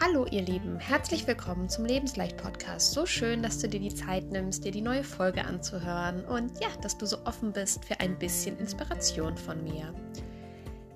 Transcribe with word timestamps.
Hallo 0.00 0.26
ihr 0.30 0.42
Lieben, 0.42 0.78
herzlich 0.78 1.26
willkommen 1.26 1.68
zum 1.68 1.84
Lebensleicht 1.84 2.36
Podcast. 2.36 2.92
So 2.92 3.04
schön, 3.04 3.42
dass 3.42 3.58
du 3.58 3.68
dir 3.68 3.80
die 3.80 3.92
Zeit 3.92 4.30
nimmst, 4.30 4.64
dir 4.64 4.70
die 4.70 4.80
neue 4.80 5.02
Folge 5.02 5.44
anzuhören 5.44 6.24
und 6.24 6.52
ja, 6.60 6.68
dass 6.82 6.96
du 6.96 7.04
so 7.04 7.18
offen 7.24 7.52
bist 7.52 7.84
für 7.84 7.98
ein 7.98 8.16
bisschen 8.16 8.56
Inspiration 8.58 9.36
von 9.36 9.64
mir. 9.64 9.92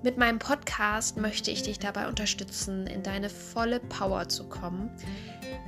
Mit 0.03 0.17
meinem 0.17 0.39
Podcast 0.39 1.17
möchte 1.17 1.51
ich 1.51 1.63
dich 1.63 1.79
dabei 1.79 2.07
unterstützen, 2.07 2.87
in 2.87 3.03
deine 3.03 3.29
volle 3.29 3.81
Power 3.81 4.29
zu 4.29 4.47
kommen 4.47 4.89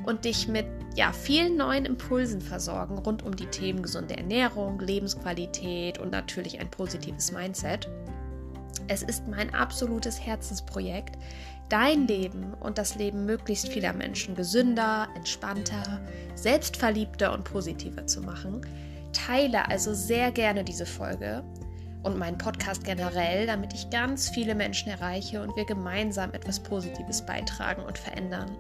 und 0.06 0.24
dich 0.24 0.48
mit 0.48 0.66
ja, 0.96 1.12
vielen 1.12 1.58
neuen 1.58 1.84
Impulsen 1.84 2.40
versorgen 2.40 2.98
rund 3.00 3.24
um 3.24 3.36
die 3.36 3.48
Themen 3.48 3.82
gesunde 3.82 4.16
Ernährung, 4.16 4.80
Lebensqualität 4.80 5.98
und 6.00 6.10
natürlich 6.10 6.62
ein 6.62 6.72
positives 6.72 7.34
Mindset. 7.34 7.90
Es 8.88 9.02
ist 9.02 9.28
mein 9.28 9.54
absolutes 9.54 10.24
Herzensprojekt, 10.24 11.18
dein 11.70 12.08
Leben 12.08 12.54
und 12.54 12.78
das 12.78 12.96
Leben 12.96 13.26
möglichst 13.26 13.70
vieler 13.70 13.94
Menschen 13.94 14.36
gesünder, 14.36 15.08
entspannter, 15.16 16.02
selbstverliebter 16.36 17.34
und 17.34 17.44
positiver 17.44 18.06
zu 18.06 18.22
machen. 18.22 18.62
Teile 19.12 19.68
also 19.68 19.94
sehr 19.94 20.32
gerne 20.32 20.64
diese 20.64 20.86
Folge 20.86 21.44
und 22.04 22.20
meinen 22.20 22.38
Podcast 22.38 22.84
generell, 22.84 23.48
damit 23.48 23.74
ich 23.74 23.90
ganz 23.90 24.30
viele 24.30 24.54
Menschen 24.54 24.92
erreiche 24.92 25.42
und 25.42 25.56
wir 25.56 25.66
gemeinsam 25.66 26.34
etwas 26.34 26.60
Positives 26.60 27.26
beitragen 27.26 27.82
und 27.82 27.98
verändern. 27.98 28.56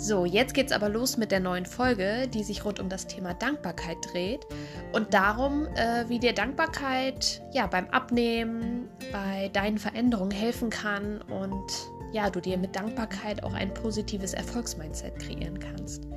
So, 0.00 0.24
jetzt 0.24 0.54
geht's 0.54 0.72
aber 0.72 0.88
los 0.88 1.18
mit 1.18 1.30
der 1.30 1.40
neuen 1.40 1.66
Folge, 1.66 2.26
die 2.26 2.42
sich 2.42 2.64
rund 2.64 2.80
um 2.80 2.88
das 2.88 3.06
Thema 3.06 3.34
Dankbarkeit 3.34 3.98
dreht 4.10 4.46
und 4.94 5.12
darum, 5.12 5.66
äh, 5.74 6.08
wie 6.08 6.18
dir 6.18 6.32
Dankbarkeit 6.32 7.42
ja 7.52 7.66
beim 7.66 7.86
Abnehmen, 7.90 8.88
bei 9.12 9.50
deinen 9.52 9.76
Veränderungen 9.76 10.30
helfen 10.30 10.70
kann 10.70 11.20
und 11.20 11.70
ja, 12.12 12.30
du 12.30 12.40
dir 12.40 12.56
mit 12.56 12.74
Dankbarkeit 12.74 13.44
auch 13.44 13.52
ein 13.52 13.74
positives 13.74 14.32
Erfolgsmindset 14.32 15.18
kreieren 15.18 15.58
kannst. 15.58 16.08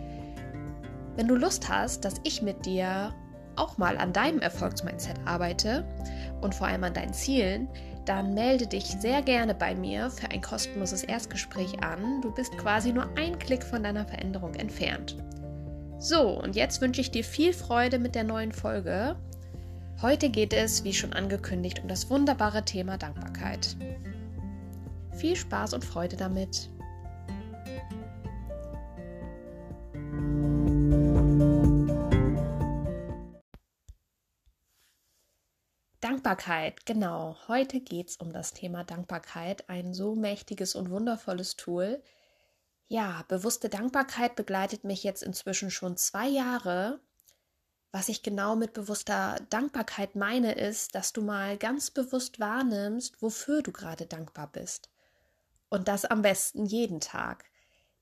Wenn 1.18 1.28
du 1.28 1.36
Lust 1.36 1.68
hast, 1.68 2.06
dass 2.06 2.22
ich 2.24 2.42
mit 2.42 2.66
dir 2.66 3.14
auch 3.58 3.78
mal 3.78 3.98
an 3.98 4.14
deinem 4.14 4.40
Erfolgsmindset 4.40 5.18
arbeite 5.26 5.86
und 6.40 6.56
vor 6.56 6.68
allem 6.68 6.86
an 6.86 6.94
deinen 6.94 7.14
Zielen, 7.14 7.68
dann 8.06 8.34
melde 8.34 8.68
dich 8.68 8.86
sehr 8.86 9.22
gerne 9.22 9.54
bei 9.54 9.76
mir 9.76 10.10
für 10.10 10.30
ein 10.32 10.42
kostenloses 10.42 11.04
Erstgespräch 11.04 11.84
an. 11.84 12.22
Du 12.22 12.32
bist 12.32 12.58
quasi 12.58 12.92
nur 12.92 13.08
ein 13.18 13.40
Klick 13.40 13.64
von 13.64 13.84
deiner 13.84 14.06
Veränderung 14.06 14.54
entfernt. 14.56 15.18
So, 16.00 16.42
und 16.42 16.56
jetzt 16.56 16.82
wünsche 16.82 17.02
ich 17.02 17.12
dir 17.12 17.24
viel 17.24 17.54
Freude 17.54 18.00
mit 18.00 18.16
der 18.16 18.26
neuen 18.26 18.52
Folge. 18.52 19.16
Heute 20.02 20.30
geht 20.30 20.52
es, 20.52 20.84
wie 20.84 20.94
schon 20.94 21.14
angekündigt, 21.14 21.80
um 21.82 21.88
das 21.88 22.10
wunderbare 22.10 22.66
Thema 22.66 22.98
Dankbarkeit. 22.98 23.78
Viel 25.14 25.36
Spaß 25.36 25.74
und 25.74 25.86
Freude 25.86 26.18
damit! 26.18 26.70
Dankbarkeit, 36.34 36.88
genau. 36.88 37.38
Heute 37.48 37.80
geht 37.80 38.10
es 38.10 38.18
um 38.18 38.34
das 38.34 38.54
Thema 38.54 38.84
Dankbarkeit, 38.84 39.70
ein 39.70 39.94
so 39.94 40.16
mächtiges 40.16 40.74
und 40.74 40.90
wundervolles 40.90 41.58
Tool. 41.58 42.02
Ja, 42.88 43.24
bewusste 43.28 43.70
Dankbarkeit 43.70 44.36
begleitet 44.36 44.84
mich 44.84 45.04
jetzt 45.04 45.22
inzwischen 45.22 45.70
schon 45.70 45.96
zwei 45.96 46.28
Jahre. 46.28 47.00
Was 47.92 48.10
ich 48.10 48.24
genau 48.24 48.56
mit 48.56 48.74
bewusster 48.74 49.36
Dankbarkeit 49.52 50.16
meine, 50.16 50.54
ist, 50.54 50.96
dass 50.96 51.14
du 51.14 51.22
mal 51.22 51.56
ganz 51.56 51.92
bewusst 51.92 52.40
wahrnimmst, 52.40 53.22
wofür 53.22 53.62
du 53.62 53.72
gerade 53.72 54.08
dankbar 54.08 54.52
bist. 54.52 54.90
Und 55.70 55.88
das 55.88 56.04
am 56.04 56.24
besten 56.24 56.66
jeden 56.66 57.00
Tag. 57.00 57.46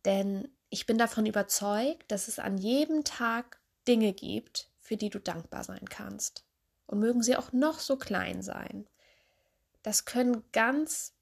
Denn 0.06 0.48
ich 0.70 0.86
bin 0.86 0.98
davon 0.98 1.26
überzeugt, 1.26 2.10
dass 2.10 2.30
es 2.30 2.40
an 2.40 2.58
jedem 2.58 3.04
Tag 3.04 3.60
Dinge 3.90 4.14
gibt, 4.14 4.70
für 4.80 4.96
die 4.96 5.10
du 5.10 5.20
dankbar 5.20 5.66
sein 5.66 5.90
kannst. 5.90 6.46
Und 6.92 7.00
mögen 7.00 7.24
sie 7.24 7.38
auch 7.38 7.54
noch 7.54 7.80
so 7.80 7.96
klein 7.96 8.42
sein. 8.42 8.86
Das 9.82 10.04
können 10.04 10.44
ganz 10.52 11.16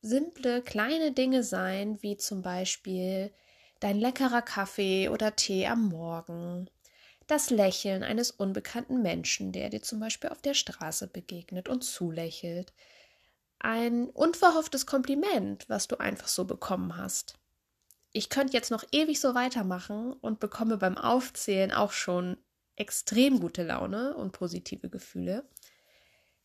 simple, 0.00 0.62
kleine 0.62 1.12
Dinge 1.12 1.44
sein, 1.44 2.02
wie 2.02 2.16
zum 2.16 2.42
Beispiel 2.42 3.32
dein 3.78 4.00
leckerer 4.00 4.42
Kaffee 4.42 5.08
oder 5.08 5.36
Tee 5.36 5.68
am 5.68 5.88
Morgen, 5.88 6.68
das 7.28 7.50
Lächeln 7.50 8.02
eines 8.02 8.32
unbekannten 8.32 9.00
Menschen, 9.00 9.52
der 9.52 9.70
dir 9.70 9.80
zum 9.80 10.00
Beispiel 10.00 10.30
auf 10.30 10.42
der 10.42 10.54
Straße 10.54 11.06
begegnet 11.06 11.68
und 11.68 11.84
zulächelt, 11.84 12.72
ein 13.60 14.10
unverhofftes 14.10 14.86
Kompliment, 14.86 15.68
was 15.68 15.86
du 15.86 16.00
einfach 16.00 16.26
so 16.26 16.44
bekommen 16.44 16.96
hast. 16.96 17.38
Ich 18.10 18.28
könnte 18.28 18.54
jetzt 18.54 18.72
noch 18.72 18.82
ewig 18.90 19.20
so 19.20 19.36
weitermachen 19.36 20.14
und 20.14 20.40
bekomme 20.40 20.78
beim 20.78 20.98
Aufzählen 20.98 21.70
auch 21.70 21.92
schon 21.92 22.38
extrem 22.76 23.40
gute 23.40 23.62
Laune 23.62 24.14
und 24.16 24.32
positive 24.32 24.88
Gefühle. 24.88 25.48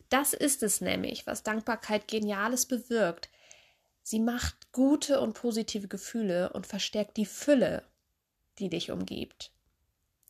Das 0.10 0.34
ist 0.34 0.64
es 0.64 0.82
nämlich, 0.82 1.28
was 1.28 1.44
Dankbarkeit 1.44 2.08
Geniales 2.08 2.66
bewirkt. 2.66 3.30
Sie 4.04 4.20
macht 4.20 4.72
gute 4.72 5.20
und 5.20 5.34
positive 5.34 5.88
Gefühle 5.88 6.54
und 6.54 6.66
verstärkt 6.66 7.18
die 7.18 7.26
Fülle, 7.26 7.84
die 8.60 8.70
dich 8.70 8.92
umgibt. 8.92 9.52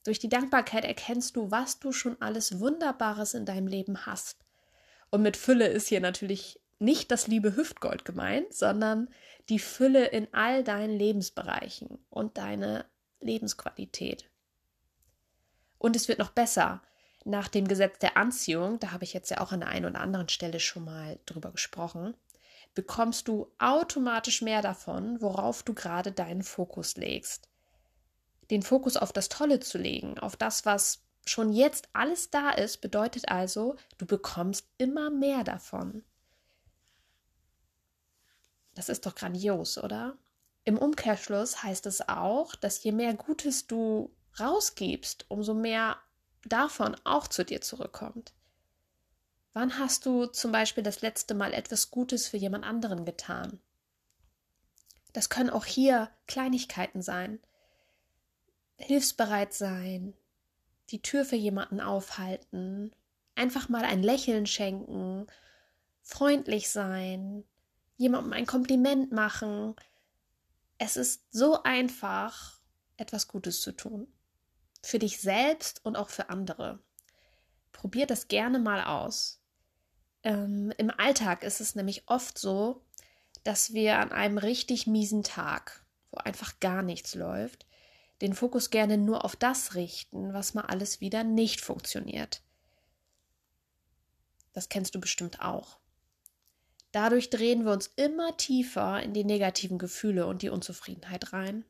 Durch 0.04 0.20
die 0.20 0.30
Dankbarkeit 0.30 0.86
erkennst 0.86 1.36
du, 1.36 1.52
was 1.52 1.80
du 1.80 1.92
schon 1.92 2.20
alles 2.22 2.60
Wunderbares 2.60 3.34
in 3.34 3.46
deinem 3.46 3.68
Leben 3.68 4.06
hast. 4.06 4.38
Und 5.12 5.22
mit 5.22 5.38
Fülle 5.38 5.68
ist 5.68 5.90
hier 5.90 6.00
natürlich 6.00 6.60
nicht 6.80 7.12
das 7.12 7.28
liebe 7.28 7.56
Hüftgold 7.56 8.06
gemeint, 8.06 8.54
sondern 8.54 9.10
die 9.50 9.60
Fülle 9.60 10.06
in 10.08 10.28
all 10.34 10.64
deinen 10.64 10.98
Lebensbereichen 10.98 12.00
und 12.10 12.38
deine 12.38 12.86
Lebensqualität. 13.20 14.30
Und 15.78 15.96
es 15.96 16.08
wird 16.08 16.20
noch 16.20 16.32
besser. 16.32 16.82
Nach 17.26 17.48
dem 17.48 17.68
Gesetz 17.68 18.00
der 18.00 18.18
Anziehung, 18.18 18.80
da 18.80 18.92
habe 18.92 19.04
ich 19.04 19.14
jetzt 19.14 19.30
ja 19.30 19.42
auch 19.42 19.52
an 19.52 19.60
der 19.60 19.70
einen 19.70 19.86
oder 19.86 20.00
anderen 20.00 20.30
Stelle 20.30 20.60
schon 20.60 20.86
mal 20.86 21.20
drüber 21.26 21.52
gesprochen, 21.52 22.16
bekommst 22.74 23.28
du 23.28 23.52
automatisch 23.58 24.42
mehr 24.42 24.62
davon, 24.62 25.22
worauf 25.22 25.64
du 25.64 25.74
gerade 25.74 26.12
deinen 26.12 26.44
Fokus 26.44 26.96
legst. 26.96 27.50
Den 28.50 28.62
Fokus 28.62 28.96
auf 28.96 29.12
das 29.12 29.30
Tolle 29.30 29.60
zu 29.60 29.78
legen, 29.78 30.20
auf 30.20 30.36
das, 30.36 30.66
was 30.66 31.02
schon 31.26 31.52
jetzt 31.52 31.90
alles 31.94 32.30
da 32.30 32.52
ist, 32.52 32.80
bedeutet 32.80 33.30
also, 33.30 33.76
du 33.98 34.06
bekommst 34.06 34.68
immer 34.78 35.10
mehr 35.10 35.44
davon. 35.44 36.04
Das 38.76 38.90
ist 38.90 39.06
doch 39.06 39.16
grandios, 39.16 39.78
oder? 39.78 40.16
Im 40.64 40.78
Umkehrschluss 40.78 41.64
heißt 41.64 41.86
es 41.88 42.08
auch, 42.08 42.54
dass 42.56 42.84
je 42.84 42.92
mehr 42.92 43.16
Gutes 43.16 43.68
du 43.68 44.12
rausgibst, 44.40 45.26
umso 45.30 45.54
mehr 45.54 45.98
davon 46.46 46.96
auch 47.04 47.28
zu 47.28 47.44
dir 47.44 47.62
zurückkommt. 47.62 48.34
Wann 49.54 49.80
hast 49.80 50.06
du 50.06 50.28
zum 50.28 50.52
Beispiel 50.52 50.84
das 50.84 51.02
letzte 51.02 51.34
Mal 51.34 51.54
etwas 51.54 51.90
Gutes 51.90 52.28
für 52.28 52.38
jemand 52.38 52.64
anderen 52.64 53.06
getan? 53.06 53.60
Das 55.14 55.30
können 55.30 55.50
auch 55.50 55.66
hier 55.66 56.12
Kleinigkeiten 56.28 57.02
sein. 57.02 57.40
Hilfsbereit 58.78 59.54
sein, 59.54 60.14
die 60.92 61.02
Tür 61.02 61.26
für 61.26 61.36
jemanden 61.36 61.82
aufhalten, 61.82 62.96
einfach 63.34 63.70
mal 63.70 63.84
ein 63.84 64.04
Lächeln 64.04 64.46
schenken, 64.46 65.26
freundlich 66.04 66.70
sein, 66.70 67.44
jemandem 67.98 68.34
ein 68.34 68.46
Kompliment 68.46 69.12
machen. 69.12 69.76
Es 70.78 70.96
ist 70.98 71.24
so 71.32 71.64
einfach, 71.64 72.60
etwas 72.98 73.28
Gutes 73.28 73.62
zu 73.62 73.72
tun. 73.72 74.08
Für 74.88 75.00
dich 75.00 75.20
selbst 75.20 75.84
und 75.84 75.98
auch 75.98 76.08
für 76.08 76.30
andere. 76.30 76.80
Probier 77.74 78.08
das 78.08 78.30
gerne 78.30 78.58
mal 78.58 78.86
aus. 78.86 79.42
Ähm, 80.24 80.72
Im 80.78 80.92
Alltag 80.92 81.44
ist 81.44 81.60
es 81.60 81.76
nämlich 81.76 82.08
oft 82.08 82.38
so, 82.38 82.86
dass 83.44 83.74
wir 83.74 84.00
an 84.00 84.14
einem 84.14 84.38
richtig 84.38 84.88
miesen 84.88 85.24
Tag, 85.24 85.86
wo 86.10 86.20
einfach 86.20 86.62
gar 86.62 86.84
nichts 86.84 87.16
läuft, 87.16 87.66
den 88.22 88.34
Fokus 88.34 88.70
gerne 88.70 88.98
nur 88.98 89.26
auf 89.26 89.36
das 89.36 89.76
richten, 89.76 90.34
was 90.34 90.54
mal 90.54 90.64
alles 90.64 91.02
wieder 91.02 91.26
nicht 91.26 91.60
funktioniert. 91.60 92.42
Das 94.54 94.70
kennst 94.70 94.96
du 94.96 95.02
bestimmt 95.02 95.42
auch. 95.42 95.80
Dadurch 96.94 97.30
drehen 97.30 97.66
wir 97.66 97.74
uns 97.74 97.88
immer 97.98 98.38
tiefer 98.38 99.04
in 99.04 99.14
die 99.14 99.26
negativen 99.26 99.80
Gefühle 99.80 100.28
und 100.28 100.44
die 100.44 100.50
Unzufriedenheit 100.50 101.34
rein. 101.34 101.66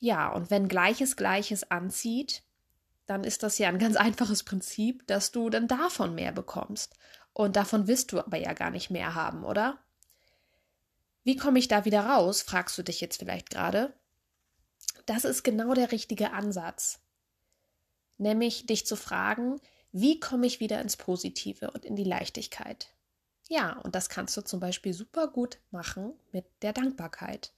Ja, 0.00 0.32
und 0.32 0.50
wenn 0.50 0.66
Gleiches 0.66 1.14
Gleiches 1.14 1.70
anzieht, 1.70 2.42
dann 3.06 3.22
ist 3.22 3.42
das 3.42 3.58
ja 3.58 3.68
ein 3.68 3.78
ganz 3.78 3.96
einfaches 3.96 4.42
Prinzip, 4.42 5.06
dass 5.06 5.30
du 5.30 5.50
dann 5.50 5.68
davon 5.68 6.14
mehr 6.14 6.32
bekommst. 6.32 6.94
Und 7.32 7.56
davon 7.56 7.86
wirst 7.86 8.12
du 8.12 8.18
aber 8.18 8.38
ja 8.38 8.54
gar 8.54 8.70
nicht 8.70 8.90
mehr 8.90 9.14
haben, 9.14 9.44
oder? 9.44 9.78
Wie 11.22 11.36
komme 11.36 11.58
ich 11.58 11.68
da 11.68 11.84
wieder 11.84 12.06
raus, 12.06 12.42
fragst 12.42 12.76
du 12.78 12.82
dich 12.82 13.00
jetzt 13.00 13.18
vielleicht 13.18 13.50
gerade. 13.50 13.94
Das 15.06 15.24
ist 15.24 15.42
genau 15.42 15.74
der 15.74 15.92
richtige 15.92 16.32
Ansatz. 16.32 17.00
Nämlich 18.16 18.66
dich 18.66 18.86
zu 18.86 18.96
fragen, 18.96 19.60
wie 19.92 20.18
komme 20.18 20.46
ich 20.46 20.60
wieder 20.60 20.80
ins 20.80 20.96
Positive 20.96 21.70
und 21.70 21.84
in 21.84 21.96
die 21.96 22.04
Leichtigkeit? 22.04 22.88
Ja, 23.48 23.78
und 23.80 23.94
das 23.94 24.08
kannst 24.08 24.36
du 24.36 24.42
zum 24.42 24.60
Beispiel 24.60 24.92
super 24.92 25.28
gut 25.28 25.58
machen 25.70 26.14
mit 26.32 26.46
der 26.62 26.72
Dankbarkeit. 26.72 27.52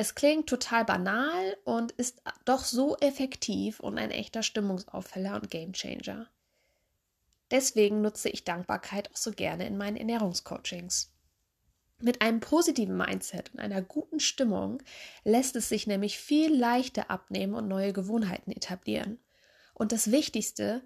Es 0.00 0.14
klingt 0.14 0.48
total 0.48 0.84
banal 0.84 1.56
und 1.64 1.90
ist 1.90 2.22
doch 2.44 2.62
so 2.62 2.96
effektiv 2.98 3.80
und 3.80 3.98
ein 3.98 4.12
echter 4.12 4.44
Stimmungsaufheller 4.44 5.34
und 5.34 5.50
Gamechanger. 5.50 6.28
Deswegen 7.50 8.00
nutze 8.00 8.28
ich 8.28 8.44
Dankbarkeit 8.44 9.10
auch 9.10 9.16
so 9.16 9.32
gerne 9.32 9.66
in 9.66 9.76
meinen 9.76 9.96
Ernährungscoachings. 9.96 11.12
Mit 11.98 12.22
einem 12.22 12.38
positiven 12.38 12.96
Mindset 12.96 13.52
und 13.52 13.58
einer 13.58 13.82
guten 13.82 14.20
Stimmung 14.20 14.80
lässt 15.24 15.56
es 15.56 15.68
sich 15.68 15.88
nämlich 15.88 16.16
viel 16.20 16.56
leichter 16.56 17.10
abnehmen 17.10 17.54
und 17.54 17.66
neue 17.66 17.92
Gewohnheiten 17.92 18.52
etablieren. 18.52 19.18
Und 19.74 19.90
das 19.90 20.12
Wichtigste, 20.12 20.80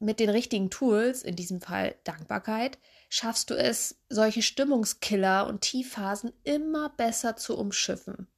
mit 0.00 0.18
den 0.18 0.30
richtigen 0.30 0.68
Tools, 0.68 1.22
in 1.22 1.36
diesem 1.36 1.60
Fall 1.60 1.94
Dankbarkeit, 2.02 2.76
schaffst 3.10 3.50
du 3.50 3.54
es, 3.54 3.96
solche 4.08 4.40
Stimmungskiller 4.40 5.46
und 5.48 5.60
Tiefphasen 5.60 6.32
immer 6.44 6.88
besser 6.90 7.36
zu 7.36 7.58
umschiffen. 7.58 8.28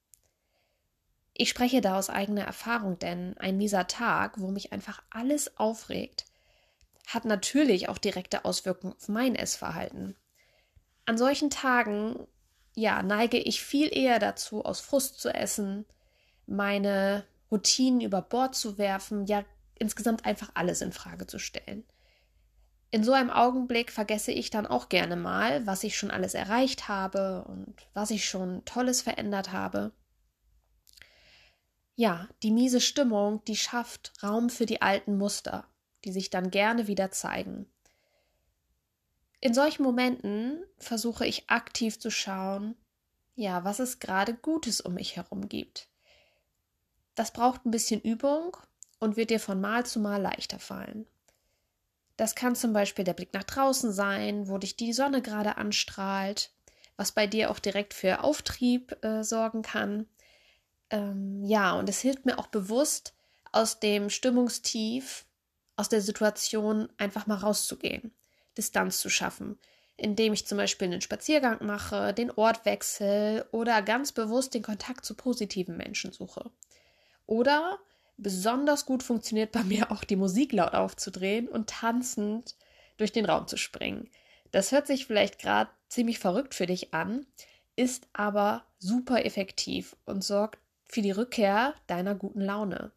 Ich 1.35 1.51
spreche 1.51 1.81
da 1.81 1.99
aus 1.99 2.11
eigener 2.11 2.45
Erfahrung, 2.45 2.99
denn 2.99 3.37
ein 3.39 3.59
mieser 3.59 3.87
Tag, 3.87 4.41
wo 4.41 4.51
mich 4.51 4.73
einfach 4.73 5.03
alles 5.11 5.57
aufregt, 5.59 6.25
hat 7.07 7.27
natürlich 7.27 7.89
auch 7.89 7.99
direkte 7.99 8.45
Auswirkungen 8.45 8.95
auf 8.95 9.09
mein 9.09 9.35
Essverhalten. 9.35 10.17
An 11.05 11.19
solchen 11.19 11.51
Tagen, 11.51 12.27
ja, 12.75 13.03
neige 13.03 13.39
ich 13.39 13.63
viel 13.63 13.95
eher 13.95 14.19
dazu, 14.19 14.65
aus 14.65 14.81
Frust 14.81 15.21
zu 15.21 15.29
essen, 15.35 15.85
meine 16.47 17.27
Routinen 17.51 18.01
über 18.01 18.23
Bord 18.23 18.55
zu 18.55 18.79
werfen, 18.79 19.27
ja, 19.27 19.45
insgesamt 19.75 20.25
einfach 20.25 20.51
alles 20.55 20.81
in 20.81 20.93
Frage 20.93 21.27
zu 21.27 21.39
stellen. 21.39 21.85
In 22.93 23.05
so 23.05 23.13
einem 23.15 23.31
Augenblick 23.31 23.91
vergesse 23.91 24.33
ich 24.33 24.51
dann 24.51 24.67
auch 24.67 24.91
gerne 24.91 25.17
mal, 25.17 25.67
was 25.67 25.83
ich 25.83 25.97
schon 25.97 26.11
alles 26.11 26.35
erreicht 26.35 26.89
habe 26.89 27.43
und 27.49 27.75
was 27.95 28.11
ich 28.11 28.29
schon 28.29 28.67
Tolles 28.67 29.01
verändert 29.01 29.51
habe. 29.51 29.93
Ja, 31.95 32.29
die 32.43 32.51
miese 32.51 32.83
Stimmung, 32.83 33.43
die 33.47 33.57
schafft 33.57 34.13
Raum 34.23 34.51
für 34.51 34.67
die 34.67 34.83
alten 34.83 35.17
Muster, 35.17 35.67
die 36.05 36.13
sich 36.13 36.29
dann 36.29 36.51
gerne 36.51 36.87
wieder 36.87 37.11
zeigen. 37.11 37.65
In 39.41 39.55
solchen 39.55 39.85
Momenten 39.85 40.63
versuche 40.77 41.27
ich 41.27 41.49
aktiv 41.49 41.99
zu 41.99 42.11
schauen, 42.11 42.77
ja, 43.35 43.65
was 43.65 43.79
es 43.79 44.01
gerade 44.01 44.35
Gutes 44.35 44.83
um 44.83 44.95
mich 44.95 45.17
herum 45.17 45.49
gibt. 45.49 45.89
Das 47.15 47.33
braucht 47.33 47.65
ein 47.65 47.71
bisschen 47.71 48.03
Übung 48.03 48.55
und 48.99 49.17
wird 49.17 49.31
dir 49.31 49.41
von 49.41 49.63
Mal 49.63 49.87
zu 49.87 49.99
Mal 49.99 50.21
leichter 50.21 50.59
fallen. 50.59 51.07
Das 52.17 52.35
kann 52.35 52.55
zum 52.55 52.73
Beispiel 52.73 53.05
der 53.05 53.15
Blick 53.15 53.33
nach 53.33 53.45
draußen 53.45 53.93
sein, 53.93 54.49
wo 54.49 54.59
dich 54.59 54.77
die 54.77 54.93
Sonne 54.93 55.23
gerade 55.23 55.57
anstrahlt, 55.57 56.51
was 56.97 57.13
bei 57.13 57.27
dir 57.27 57.51
auch 57.51 57.59
direkt 57.59 57.95
für 57.95 58.23
Auftrieb 58.23 59.03
äh, 59.05 59.25
sorgen 59.25 59.63
kann. 59.63 60.07
Ähm, 60.91 61.43
ja, 61.45 61.73
und 61.73 61.89
es 61.89 62.01
hilft 62.01 62.27
mir 62.27 62.39
auch 62.39 62.49
bewusst, 62.49 63.15
aus 63.51 63.81
dem 63.81 64.11
Stimmungstief 64.11 65.27
aus 65.77 65.89
der 65.89 66.01
Situation 66.01 66.89
einfach 66.97 67.27
mal 67.27 67.37
rauszugehen, 67.37 68.13
Distanz 68.57 69.01
zu 69.01 69.09
schaffen, 69.09 69.59
indem 69.97 70.33
ich 70.33 70.47
zum 70.47 70.59
Beispiel 70.59 70.89
einen 70.89 71.01
Spaziergang 71.01 71.65
mache, 71.65 72.13
den 72.13 72.31
Ort 72.31 72.65
wechsle 72.65 73.47
oder 73.53 73.83
ganz 73.83 74.13
bewusst 74.13 74.55
den 74.55 74.63
Kontakt 74.63 75.05
zu 75.05 75.15
positiven 75.15 75.77
Menschen 75.77 76.13
suche. 76.13 76.51
Oder 77.27 77.79
besonders 78.23 78.87
gut 78.87 79.03
funktioniert 79.03 79.53
bei 79.53 79.63
mir 79.65 79.91
auch 79.91 80.05
die 80.05 80.17
Musik 80.17 80.53
laut 80.53 80.75
aufzudrehen 80.75 81.49
und 81.49 81.69
tanzend 81.69 82.57
durch 82.97 83.13
den 83.13 83.25
Raum 83.25 83.47
zu 83.47 83.57
springen. 83.57 84.09
Das 84.51 84.73
hört 84.73 84.87
sich 84.87 85.07
vielleicht 85.07 85.39
gerade 85.39 85.71
ziemlich 85.89 86.19
verrückt 86.19 86.55
für 86.55 86.67
dich 86.67 86.95
an, 86.95 87.27
ist 87.77 88.09
aber 88.13 88.65
super 88.79 89.25
effektiv 89.25 89.97
und 90.05 90.23
sorgt 90.23 90.59
für 90.85 91.03
die 91.03 91.11
Rückkehr 91.11 91.75
deiner 91.87 92.15
guten 92.15 92.41
Laune. 92.41 92.93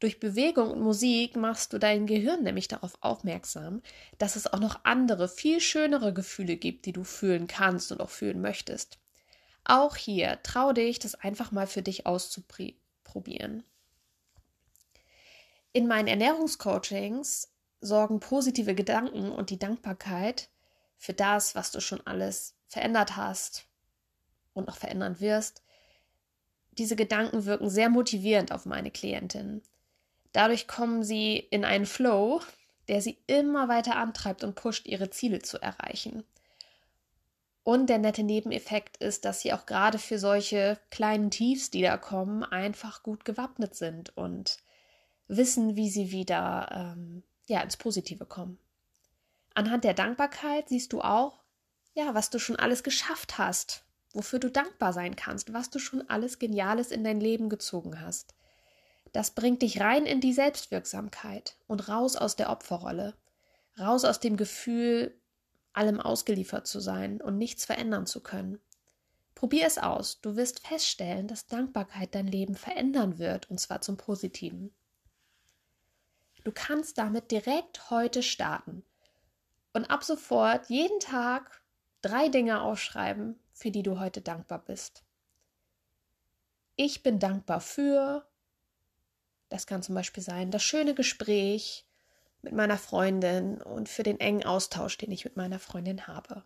Durch 0.00 0.18
Bewegung 0.18 0.70
und 0.70 0.80
Musik 0.80 1.36
machst 1.36 1.72
du 1.72 1.78
dein 1.78 2.06
Gehirn 2.06 2.42
nämlich 2.42 2.68
darauf 2.68 2.98
aufmerksam, 3.00 3.80
dass 4.18 4.36
es 4.36 4.52
auch 4.52 4.58
noch 4.58 4.80
andere, 4.84 5.28
viel 5.28 5.60
schönere 5.60 6.12
Gefühle 6.12 6.56
gibt, 6.56 6.86
die 6.86 6.92
du 6.92 7.04
fühlen 7.04 7.46
kannst 7.46 7.92
und 7.92 8.00
auch 8.00 8.10
fühlen 8.10 8.40
möchtest. 8.40 8.98
Auch 9.64 9.96
hier 9.96 10.40
trau 10.42 10.72
dich, 10.72 10.98
das 10.98 11.14
einfach 11.14 11.52
mal 11.52 11.66
für 11.66 11.82
dich 11.82 12.06
auszuprobieren. 12.06 13.64
In 15.74 15.88
meinen 15.88 16.06
Ernährungscoachings 16.06 17.50
sorgen 17.80 18.20
positive 18.20 18.76
Gedanken 18.76 19.32
und 19.32 19.50
die 19.50 19.58
Dankbarkeit 19.58 20.48
für 20.96 21.14
das, 21.14 21.56
was 21.56 21.72
du 21.72 21.80
schon 21.80 22.00
alles 22.06 22.54
verändert 22.68 23.16
hast 23.16 23.66
und 24.52 24.68
noch 24.68 24.76
verändern 24.76 25.18
wirst. 25.18 25.62
Diese 26.78 26.94
Gedanken 26.94 27.44
wirken 27.44 27.68
sehr 27.70 27.90
motivierend 27.90 28.52
auf 28.52 28.66
meine 28.66 28.92
Klientinnen. 28.92 29.62
Dadurch 30.32 30.68
kommen 30.68 31.02
sie 31.02 31.38
in 31.38 31.64
einen 31.64 31.86
Flow, 31.86 32.40
der 32.86 33.02
sie 33.02 33.18
immer 33.26 33.66
weiter 33.66 33.96
antreibt 33.96 34.44
und 34.44 34.54
pusht, 34.54 34.86
ihre 34.86 35.10
Ziele 35.10 35.42
zu 35.42 35.60
erreichen. 35.60 36.22
Und 37.64 37.88
der 37.88 37.98
nette 37.98 38.22
Nebeneffekt 38.22 38.98
ist, 38.98 39.24
dass 39.24 39.40
sie 39.40 39.52
auch 39.52 39.66
gerade 39.66 39.98
für 39.98 40.20
solche 40.20 40.78
kleinen 40.90 41.32
Tiefs, 41.32 41.72
die 41.72 41.82
da 41.82 41.96
kommen, 41.96 42.44
einfach 42.44 43.02
gut 43.02 43.24
gewappnet 43.24 43.74
sind 43.74 44.16
und 44.16 44.58
wissen, 45.28 45.76
wie 45.76 45.90
sie 45.90 46.10
wieder 46.10 46.68
ähm, 46.72 47.22
ja, 47.46 47.60
ins 47.60 47.76
Positive 47.76 48.26
kommen. 48.26 48.58
Anhand 49.54 49.84
der 49.84 49.94
Dankbarkeit 49.94 50.68
siehst 50.68 50.92
du 50.92 51.00
auch, 51.00 51.42
ja, 51.94 52.14
was 52.14 52.30
du 52.30 52.38
schon 52.38 52.56
alles 52.56 52.82
geschafft 52.82 53.38
hast, 53.38 53.84
wofür 54.12 54.38
du 54.38 54.50
dankbar 54.50 54.92
sein 54.92 55.16
kannst, 55.16 55.52
was 55.52 55.70
du 55.70 55.78
schon 55.78 56.08
alles 56.08 56.38
Geniales 56.38 56.90
in 56.90 57.04
dein 57.04 57.20
Leben 57.20 57.48
gezogen 57.48 58.00
hast. 58.00 58.34
Das 59.12 59.30
bringt 59.30 59.62
dich 59.62 59.80
rein 59.80 60.06
in 60.06 60.20
die 60.20 60.32
Selbstwirksamkeit 60.32 61.56
und 61.68 61.88
raus 61.88 62.16
aus 62.16 62.34
der 62.34 62.50
Opferrolle, 62.50 63.14
raus 63.78 64.04
aus 64.04 64.18
dem 64.18 64.36
Gefühl, 64.36 65.16
allem 65.72 66.00
ausgeliefert 66.00 66.66
zu 66.66 66.80
sein 66.80 67.20
und 67.20 67.38
nichts 67.38 67.64
verändern 67.64 68.06
zu 68.06 68.20
können. 68.20 68.60
Probier 69.34 69.66
es 69.66 69.78
aus, 69.78 70.20
du 70.20 70.36
wirst 70.36 70.66
feststellen, 70.66 71.28
dass 71.28 71.46
Dankbarkeit 71.46 72.14
dein 72.14 72.26
Leben 72.26 72.54
verändern 72.54 73.18
wird, 73.18 73.50
und 73.50 73.58
zwar 73.60 73.80
zum 73.80 73.96
Positiven. 73.96 74.74
Du 76.44 76.52
kannst 76.52 76.98
damit 76.98 77.30
direkt 77.30 77.90
heute 77.90 78.22
starten 78.22 78.84
und 79.72 79.86
ab 79.86 80.04
sofort 80.04 80.68
jeden 80.68 81.00
Tag 81.00 81.62
drei 82.02 82.28
Dinge 82.28 82.60
aufschreiben, 82.60 83.38
für 83.52 83.70
die 83.70 83.82
du 83.82 83.98
heute 83.98 84.20
dankbar 84.20 84.60
bist. 84.60 85.02
Ich 86.76 87.02
bin 87.02 87.18
dankbar 87.18 87.60
für 87.60 88.26
das 89.54 89.68
kann 89.68 89.84
zum 89.84 89.94
Beispiel 89.94 90.22
sein, 90.22 90.50
das 90.50 90.64
schöne 90.64 90.94
Gespräch 90.94 91.86
mit 92.42 92.52
meiner 92.52 92.76
Freundin 92.76 93.62
und 93.62 93.88
für 93.88 94.02
den 94.02 94.18
engen 94.18 94.44
Austausch, 94.44 94.98
den 94.98 95.12
ich 95.12 95.24
mit 95.24 95.36
meiner 95.36 95.60
Freundin 95.60 96.08
habe. 96.08 96.44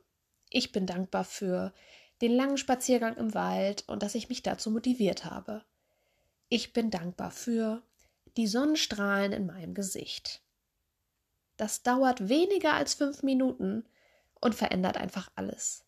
Ich 0.51 0.73
bin 0.73 0.85
dankbar 0.85 1.25
für 1.25 1.73
den 2.21 2.33
langen 2.33 2.59
Spaziergang 2.59 3.17
im 3.17 3.33
Wald 3.33 3.85
und 3.87 4.03
dass 4.03 4.15
ich 4.15 4.29
mich 4.29 4.43
dazu 4.43 4.71
motiviert 4.71 5.25
habe. 5.25 5.65
Ich 6.51 6.75
bin 6.75 6.91
dankbar 6.91 7.31
für 7.31 7.83
die 8.39 8.47
Sonnenstrahlen 8.47 9.33
in 9.33 9.47
meinem 9.47 9.75
Gesicht. 9.75 10.41
Das 11.57 11.83
dauert 11.83 12.29
weniger 12.29 12.75
als 12.75 12.95
fünf 12.95 13.25
Minuten 13.25 13.85
und 14.41 14.55
verändert 14.55 14.97
einfach 14.97 15.29
alles. 15.35 15.85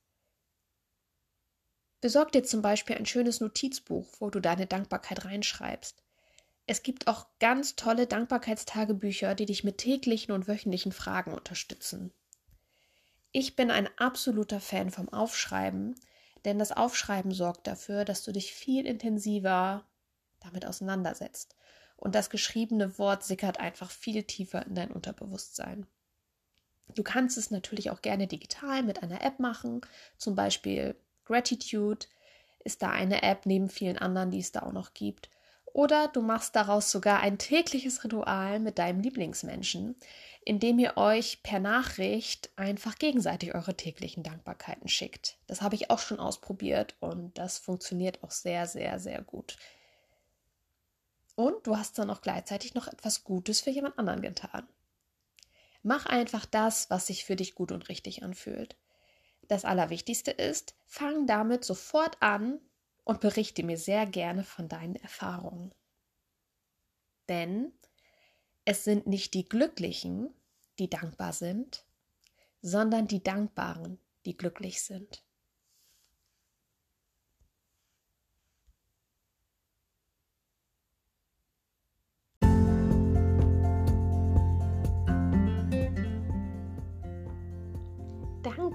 Besorg 2.00 2.32
dir 2.32 2.42
zum 2.42 2.60
Beispiel 2.60 2.96
ein 2.96 3.06
schönes 3.06 3.40
Notizbuch, 3.40 4.08
wo 4.18 4.30
du 4.30 4.40
deine 4.40 4.66
Dankbarkeit 4.66 5.24
reinschreibst. 5.24 6.02
Es 6.66 6.82
gibt 6.82 7.06
auch 7.06 7.26
ganz 7.38 7.76
tolle 7.76 8.08
Dankbarkeitstagebücher, 8.08 9.36
die 9.36 9.46
dich 9.46 9.62
mit 9.62 9.78
täglichen 9.78 10.32
und 10.32 10.48
wöchentlichen 10.48 10.90
Fragen 10.90 11.32
unterstützen. 11.32 12.12
Ich 13.30 13.54
bin 13.54 13.70
ein 13.70 13.88
absoluter 13.96 14.58
Fan 14.58 14.90
vom 14.90 15.08
Aufschreiben, 15.08 15.94
denn 16.44 16.58
das 16.58 16.72
Aufschreiben 16.72 17.30
sorgt 17.30 17.68
dafür, 17.68 18.04
dass 18.04 18.24
du 18.24 18.32
dich 18.32 18.52
viel 18.52 18.86
intensiver 18.86 19.86
damit 20.40 20.66
auseinandersetzt. 20.66 21.54
Und 22.00 22.14
das 22.14 22.30
geschriebene 22.30 22.98
Wort 22.98 23.22
sickert 23.22 23.60
einfach 23.60 23.90
viel 23.90 24.24
tiefer 24.24 24.66
in 24.66 24.74
dein 24.74 24.90
Unterbewusstsein. 24.90 25.86
Du 26.94 27.02
kannst 27.02 27.38
es 27.38 27.50
natürlich 27.50 27.90
auch 27.90 28.02
gerne 28.02 28.26
digital 28.26 28.82
mit 28.82 29.02
einer 29.02 29.22
App 29.22 29.38
machen, 29.38 29.82
zum 30.16 30.34
Beispiel 30.34 30.96
Gratitude 31.24 32.06
ist 32.64 32.82
da 32.82 32.90
eine 32.90 33.22
App 33.22 33.46
neben 33.46 33.68
vielen 33.68 33.98
anderen, 33.98 34.30
die 34.30 34.40
es 34.40 34.50
da 34.50 34.62
auch 34.62 34.72
noch 34.72 34.92
gibt. 34.94 35.30
Oder 35.72 36.08
du 36.08 36.20
machst 36.20 36.56
daraus 36.56 36.90
sogar 36.90 37.20
ein 37.20 37.38
tägliches 37.38 38.02
Ritual 38.02 38.58
mit 38.58 38.78
deinem 38.78 39.00
Lieblingsmenschen, 39.00 39.94
indem 40.44 40.78
ihr 40.80 40.96
euch 40.96 41.42
per 41.42 41.60
Nachricht 41.60 42.50
einfach 42.56 42.96
gegenseitig 42.96 43.54
eure 43.54 43.76
täglichen 43.76 44.24
Dankbarkeiten 44.24 44.88
schickt. 44.88 45.38
Das 45.46 45.62
habe 45.62 45.76
ich 45.76 45.90
auch 45.90 46.00
schon 46.00 46.18
ausprobiert 46.18 46.96
und 46.98 47.38
das 47.38 47.58
funktioniert 47.58 48.24
auch 48.24 48.32
sehr, 48.32 48.66
sehr, 48.66 48.98
sehr 48.98 49.22
gut. 49.22 49.56
Und 51.40 51.66
du 51.66 51.78
hast 51.78 51.98
dann 51.98 52.10
auch 52.10 52.20
gleichzeitig 52.20 52.74
noch 52.74 52.86
etwas 52.86 53.24
Gutes 53.24 53.62
für 53.62 53.70
jemand 53.70 53.98
anderen 53.98 54.20
getan. 54.20 54.68
Mach 55.82 56.04
einfach 56.04 56.44
das, 56.44 56.90
was 56.90 57.06
sich 57.06 57.24
für 57.24 57.34
dich 57.34 57.54
gut 57.54 57.72
und 57.72 57.88
richtig 57.88 58.22
anfühlt. 58.22 58.76
Das 59.48 59.64
Allerwichtigste 59.64 60.32
ist, 60.32 60.74
fang 60.84 61.26
damit 61.26 61.64
sofort 61.64 62.20
an 62.20 62.60
und 63.04 63.20
berichte 63.20 63.62
mir 63.62 63.78
sehr 63.78 64.04
gerne 64.04 64.44
von 64.44 64.68
deinen 64.68 64.96
Erfahrungen. 64.96 65.72
Denn 67.30 67.72
es 68.66 68.84
sind 68.84 69.06
nicht 69.06 69.32
die 69.32 69.46
Glücklichen, 69.46 70.34
die 70.78 70.90
dankbar 70.90 71.32
sind, 71.32 71.86
sondern 72.60 73.06
die 73.06 73.22
Dankbaren, 73.22 73.98
die 74.26 74.36
glücklich 74.36 74.82
sind. 74.82 75.22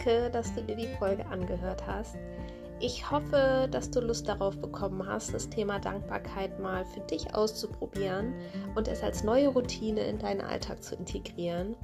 Danke, 0.06 0.30
dass 0.30 0.54
du 0.54 0.62
dir 0.62 0.76
die 0.76 0.88
Folge 1.00 1.26
angehört 1.28 1.86
hast. 1.88 2.16
Ich 2.80 3.10
hoffe, 3.10 3.68
dass 3.72 3.90
du 3.90 4.02
Lust 4.02 4.28
darauf 4.28 4.58
bekommen 4.58 5.08
hast, 5.08 5.34
das 5.34 5.50
Thema 5.50 5.80
Dankbarkeit 5.80 6.60
mal 6.60 6.86
für 6.86 7.00
dich 7.02 7.34
auszuprobieren 7.34 8.34
und 8.76 8.88
es 8.88 9.02
als 9.02 9.24
neue 9.24 9.48
Routine 9.48 10.02
in 10.02 10.20
deinen 10.20 10.42
Alltag 10.42 10.84
zu 10.84 10.96
integrieren. 10.96 11.76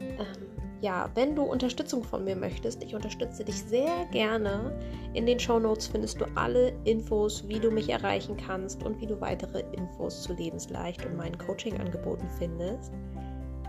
Ähm, 0.00 0.46
ja, 0.80 1.10
wenn 1.14 1.34
du 1.34 1.42
Unterstützung 1.42 2.02
von 2.02 2.24
mir 2.24 2.36
möchtest, 2.36 2.82
ich 2.82 2.94
unterstütze 2.94 3.44
dich 3.44 3.62
sehr 3.62 4.06
gerne. 4.12 4.72
In 5.12 5.26
den 5.26 5.38
Show 5.38 5.58
Notes 5.58 5.88
findest 5.88 6.20
du 6.20 6.26
alle 6.36 6.72
Infos, 6.84 7.46
wie 7.48 7.58
du 7.58 7.70
mich 7.70 7.90
erreichen 7.90 8.36
kannst 8.36 8.82
und 8.84 9.00
wie 9.00 9.06
du 9.06 9.20
weitere 9.20 9.64
Infos 9.72 10.22
zu 10.22 10.32
Lebensleicht 10.32 11.04
und 11.04 11.16
meinen 11.16 11.36
Coaching-Angeboten 11.36 12.28
findest. 12.38 12.92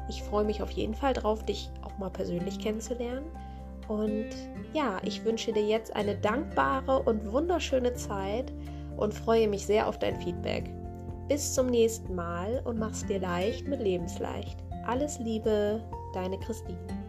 Ich 0.07 0.24
freue 0.24 0.45
mich 0.45 0.62
auf 0.62 0.71
jeden 0.71 0.93
Fall 0.93 1.13
drauf, 1.13 1.43
dich 1.43 1.69
auch 1.81 1.98
mal 1.98 2.10
persönlich 2.10 2.60
kennenzulernen. 2.60 3.25
Und 3.91 4.29
ja, 4.74 5.00
ich 5.03 5.25
wünsche 5.25 5.51
dir 5.51 5.65
jetzt 5.65 5.93
eine 5.98 6.15
dankbare 6.15 7.01
und 7.03 7.29
wunderschöne 7.29 7.93
Zeit 7.93 8.53
und 8.95 9.13
freue 9.13 9.50
mich 9.50 9.65
sehr 9.65 9.86
auf 9.86 10.00
dein 10.00 10.15
Feedback. 10.15 10.69
Bis 11.27 11.53
zum 11.53 11.67
nächsten 11.67 12.15
Mal 12.15 12.62
und 12.63 12.79
mach's 12.79 13.05
dir 13.05 13.19
leicht 13.19 13.67
mit 13.67 13.81
Lebensleicht. 13.81 14.63
Alles 14.88 15.19
Liebe, 15.19 15.83
deine 16.13 16.39
Christine. 16.39 17.00